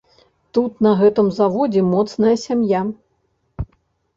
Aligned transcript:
Тут 0.57 0.79
на 0.85 0.93
гэтым 1.01 1.29
заводзе 1.39 1.81
моцная 1.93 2.33
сям'я. 2.47 2.81